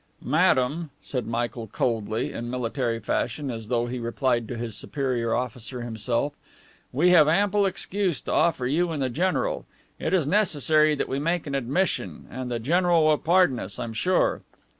[0.23, 5.81] "Madame," said Michael, coldly, in military fashion, as though he replied to his superior officer
[5.83, 6.33] himself,
[6.91, 9.67] "we have ample excuse to offer you and the general.
[9.99, 13.83] It is necessary that we make an admission, and the general will pardon us, I
[13.83, 14.41] am sure.